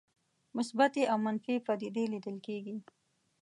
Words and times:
مثبتې 0.57 1.03
او 1.11 1.17
منفي 1.25 1.55
پدیدې 1.65 2.03
لیدل 2.13 2.37
کېږي. 2.45 2.77